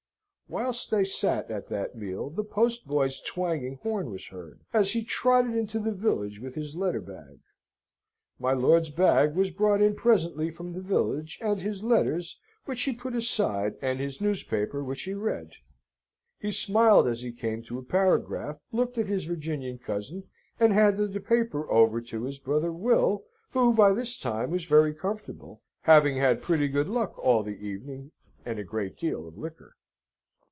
[0.53, 5.55] Whilst they sate at that meal, the postboy's twanging horn was heard, as he trotted
[5.55, 7.39] into the village with his letter bag.
[8.37, 12.91] My lord's bag was brought in presently from the village, and his letters, which he
[12.91, 15.53] put aside, and his newspaper which he read.
[16.37, 20.23] He smiled as he came to a paragraph, looked at his Virginian cousin,
[20.59, 24.93] and handed the paper over to his brother Will, who by this time was very
[24.93, 28.11] comfortable, having had pretty good luck all the evening,
[28.45, 29.77] and a great deal of liquor.